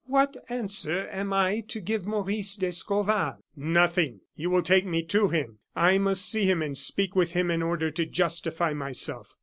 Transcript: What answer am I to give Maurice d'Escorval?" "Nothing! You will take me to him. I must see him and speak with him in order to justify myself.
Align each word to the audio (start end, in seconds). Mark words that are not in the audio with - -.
What 0.07 0.35
answer 0.49 1.07
am 1.09 1.31
I 1.31 1.59
to 1.67 1.79
give 1.79 2.07
Maurice 2.07 2.55
d'Escorval?" 2.55 3.37
"Nothing! 3.55 4.21
You 4.35 4.49
will 4.49 4.63
take 4.63 4.83
me 4.83 5.03
to 5.03 5.27
him. 5.27 5.59
I 5.75 5.99
must 5.99 6.25
see 6.27 6.45
him 6.45 6.63
and 6.63 6.75
speak 6.75 7.15
with 7.15 7.33
him 7.33 7.51
in 7.51 7.61
order 7.61 7.91
to 7.91 8.07
justify 8.07 8.73
myself. 8.73 9.35